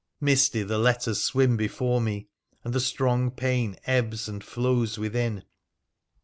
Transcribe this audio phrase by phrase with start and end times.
[0.19, 2.27] Misty the letters swim before me,
[2.63, 5.43] and the strong pain ebbs and flows within.